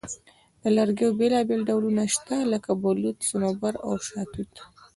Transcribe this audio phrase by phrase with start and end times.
[0.61, 4.53] د لرګیو بیلابیل ډولونه شته، لکه بلوط، صنوبر، او شاهتوت.